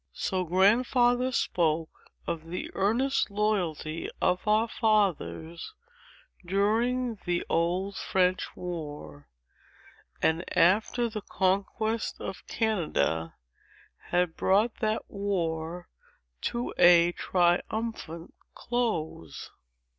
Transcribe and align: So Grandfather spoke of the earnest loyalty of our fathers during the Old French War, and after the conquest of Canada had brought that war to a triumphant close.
So 0.13 0.45
Grandfather 0.45 1.31
spoke 1.31 1.91
of 2.25 2.47
the 2.47 2.71
earnest 2.73 3.29
loyalty 3.29 4.09
of 4.19 4.47
our 4.47 4.67
fathers 4.67 5.75
during 6.43 7.19
the 7.27 7.45
Old 7.49 7.97
French 7.97 8.47
War, 8.55 9.29
and 10.19 10.43
after 10.57 11.07
the 11.07 11.21
conquest 11.21 12.19
of 12.19 12.47
Canada 12.47 13.35
had 14.09 14.35
brought 14.35 14.75
that 14.79 15.07
war 15.07 15.87
to 16.49 16.73
a 16.79 17.11
triumphant 17.11 18.33
close. 18.55 19.51